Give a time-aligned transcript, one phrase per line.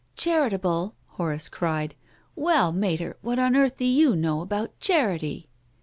[0.15, 1.93] "Charitable!" Horace cried.
[2.35, 5.47] "Well, Mater, what on carlh do you know about charity?